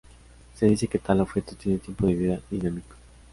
[0.55, 2.95] Se dice que tal objeto tiene "tiempo de vida dinámico".